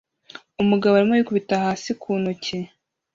[0.61, 2.57] Umugabo arimo yikubita hasi ku ntoki